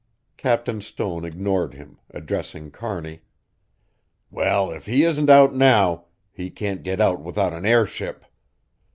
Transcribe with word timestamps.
Captain 0.35 0.81
Stone 0.81 1.23
ignored 1.25 1.75
him, 1.75 1.99
addressing 2.09 2.71
Kearney: 2.71 3.21
"Well, 4.31 4.71
if 4.71 4.87
he 4.87 5.03
isn't 5.03 5.29
out 5.29 5.53
now 5.53 6.05
he 6.31 6.49
can't 6.49 6.81
get 6.81 6.99
out 6.99 7.21
without 7.21 7.53
an 7.53 7.67
airship. 7.67 8.25